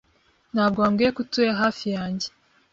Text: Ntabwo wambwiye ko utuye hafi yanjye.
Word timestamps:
Ntabwo 0.53 0.77
wambwiye 0.83 1.09
ko 1.15 1.19
utuye 1.25 1.51
hafi 1.61 1.85
yanjye. 1.95 2.27